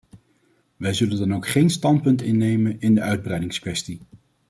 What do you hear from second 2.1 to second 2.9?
innemen